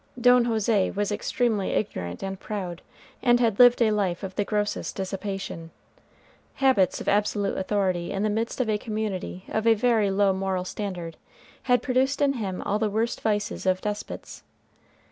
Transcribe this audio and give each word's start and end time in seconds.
Don 0.19 0.45
José 0.47 0.95
was 0.95 1.11
extremely 1.11 1.73
ignorant 1.73 2.23
and 2.23 2.39
proud, 2.39 2.81
and 3.21 3.39
had 3.39 3.59
lived 3.59 3.83
a 3.83 3.91
life 3.91 4.23
of 4.23 4.33
the 4.35 4.43
grossest 4.43 4.95
dissipation. 4.95 5.69
Habits 6.55 6.99
of 6.99 7.07
absolute 7.07 7.55
authority 7.55 8.09
in 8.11 8.23
the 8.23 8.29
midst 8.31 8.59
of 8.59 8.67
a 8.67 8.79
community 8.79 9.43
of 9.49 9.67
a 9.67 9.75
very 9.75 10.09
low 10.09 10.33
moral 10.33 10.65
standard 10.65 11.17
had 11.69 11.83
produced 11.83 12.19
in 12.19 12.33
him 12.33 12.63
all 12.63 12.79
the 12.79 12.89
worst 12.89 13.21
vices 13.21 13.67
of 13.67 13.79
despots. 13.79 14.41